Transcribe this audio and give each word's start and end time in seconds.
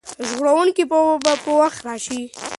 ژغورونکی 0.29 0.83
به 0.89 0.99
په 1.43 1.51
وخت 1.61 1.79
راشي. 1.87 2.21